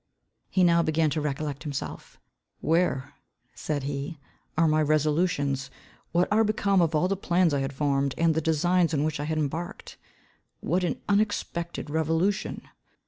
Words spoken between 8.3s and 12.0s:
the designs in which I had embarked? What an unexpected